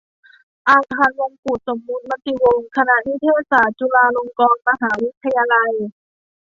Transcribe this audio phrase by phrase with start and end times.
[0.69, 2.03] อาคารมงกุฏสมมติ
[2.43, 5.71] วงศ์ คณะนิเทศศาสตร์ จุฬาลงกรณ์มหาวิทยาลัย